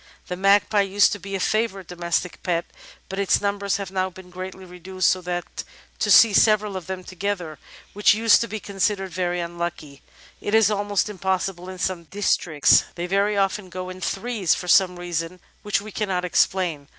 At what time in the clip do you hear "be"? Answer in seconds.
1.19-1.35, 8.47-8.59